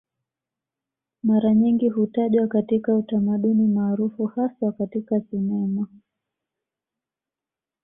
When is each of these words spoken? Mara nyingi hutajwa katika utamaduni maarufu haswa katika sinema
Mara 1.23 1.53
nyingi 1.53 1.89
hutajwa 1.89 2.47
katika 2.47 2.95
utamaduni 2.95 3.67
maarufu 3.67 4.25
haswa 4.25 4.71
katika 4.71 5.21
sinema 5.21 5.87